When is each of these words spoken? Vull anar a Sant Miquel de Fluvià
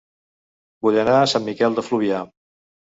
Vull 0.87 0.97
anar 1.03 1.19
a 1.19 1.29
Sant 1.35 1.47
Miquel 1.51 1.79
de 1.79 1.89
Fluvià 1.91 2.27